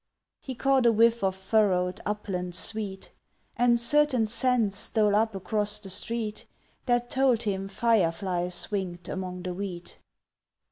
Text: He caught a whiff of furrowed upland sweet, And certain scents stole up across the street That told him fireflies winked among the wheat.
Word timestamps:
He 0.41 0.55
caught 0.55 0.87
a 0.87 0.91
whiff 0.91 1.23
of 1.23 1.35
furrowed 1.35 2.01
upland 2.07 2.55
sweet, 2.55 3.11
And 3.55 3.79
certain 3.79 4.25
scents 4.25 4.75
stole 4.75 5.15
up 5.15 5.35
across 5.35 5.77
the 5.77 5.91
street 5.91 6.47
That 6.87 7.11
told 7.11 7.43
him 7.43 7.67
fireflies 7.67 8.71
winked 8.71 9.07
among 9.07 9.43
the 9.43 9.53
wheat. 9.53 9.99